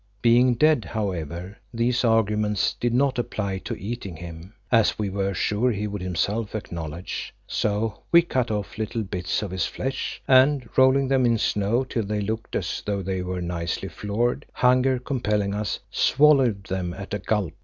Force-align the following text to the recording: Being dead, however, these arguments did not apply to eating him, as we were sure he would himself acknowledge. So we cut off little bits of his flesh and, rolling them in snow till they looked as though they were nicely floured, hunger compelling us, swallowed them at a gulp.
Being 0.23 0.55
dead, 0.55 0.83
however, 0.83 1.59
these 1.71 2.03
arguments 2.03 2.73
did 2.79 2.91
not 2.91 3.19
apply 3.19 3.59
to 3.59 3.79
eating 3.79 4.15
him, 4.15 4.55
as 4.71 4.97
we 4.97 5.11
were 5.11 5.35
sure 5.35 5.69
he 5.69 5.85
would 5.85 6.01
himself 6.01 6.55
acknowledge. 6.55 7.35
So 7.45 7.99
we 8.11 8.23
cut 8.23 8.49
off 8.49 8.79
little 8.79 9.03
bits 9.03 9.43
of 9.43 9.51
his 9.51 9.67
flesh 9.67 10.19
and, 10.27 10.67
rolling 10.75 11.07
them 11.07 11.23
in 11.23 11.37
snow 11.37 11.83
till 11.83 12.01
they 12.01 12.21
looked 12.21 12.55
as 12.55 12.81
though 12.83 13.03
they 13.03 13.21
were 13.21 13.41
nicely 13.43 13.89
floured, 13.89 14.47
hunger 14.53 14.97
compelling 14.97 15.53
us, 15.53 15.79
swallowed 15.91 16.63
them 16.63 16.95
at 16.95 17.13
a 17.13 17.19
gulp. 17.19 17.53